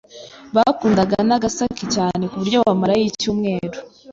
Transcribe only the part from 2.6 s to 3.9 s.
bamarayo icyumweru.